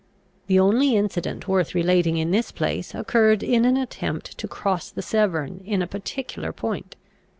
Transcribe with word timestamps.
The 0.47 0.59
only 0.59 0.95
incident 0.95 1.47
worth 1.47 1.75
relating 1.75 2.17
in 2.17 2.31
this 2.31 2.51
place 2.51 2.95
occurred 2.95 3.43
in 3.43 3.65
an 3.65 3.77
attempt 3.77 4.35
to 4.39 4.47
cross 4.47 4.89
the 4.89 5.03
Severn 5.03 5.61
in 5.63 5.83
a 5.83 5.85
particular 5.87 6.51
point. 6.51 6.95